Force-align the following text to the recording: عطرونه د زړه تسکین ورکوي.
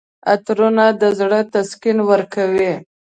عطرونه 0.31 0.85
د 1.01 1.03
زړه 1.19 1.39
تسکین 1.53 1.97
ورکوي. 2.09 2.73